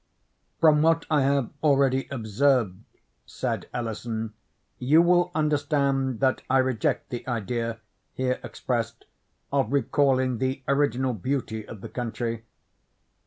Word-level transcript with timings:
"From 0.59 0.81
what 0.81 1.05
I 1.11 1.21
have 1.21 1.51
already 1.61 2.07
observed," 2.09 2.79
said 3.27 3.67
Ellison, 3.71 4.33
"you 4.79 4.99
will 4.99 5.29
understand 5.35 6.21
that 6.21 6.41
I 6.49 6.57
reject 6.57 7.11
the 7.11 7.27
idea, 7.27 7.77
here 8.15 8.39
expressed, 8.43 9.05
of 9.53 9.71
recalling 9.71 10.39
the 10.39 10.63
original 10.67 11.13
beauty 11.13 11.67
of 11.67 11.81
the 11.81 11.89
country. 11.89 12.45